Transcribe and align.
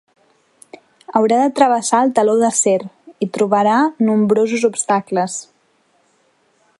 Haurà 1.19 1.37
de 1.41 1.51
travessar 1.59 1.99
el 2.05 2.13
teló 2.19 2.33
d'acer 2.43 2.79
i 3.27 3.29
trobarà 3.37 3.77
nombrosos 4.09 4.67
obstacles. 4.71 5.37